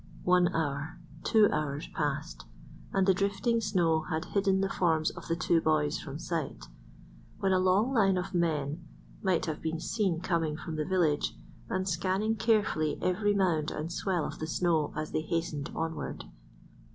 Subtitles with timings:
[0.25, 2.45] One hour, two hours passed,
[2.91, 6.65] and the drifting snow had hidden the forms of the two boys from sight,
[7.39, 8.83] when a long line of men
[9.21, 11.35] might have been seen coming from the village
[11.69, 16.23] and scanning carefully every mound and swell of the snow as they hastened onward.